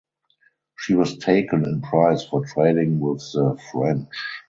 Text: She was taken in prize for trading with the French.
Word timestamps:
She 0.79 0.95
was 0.95 1.19
taken 1.19 1.63
in 1.63 1.83
prize 1.83 2.25
for 2.25 2.43
trading 2.43 2.99
with 2.99 3.19
the 3.33 3.55
French. 3.71 4.09